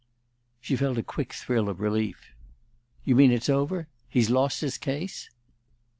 [0.61, 2.33] '"She felt a quick thrill of relief.
[3.05, 3.87] "You mean it's over?
[4.09, 5.29] He's lost his case?"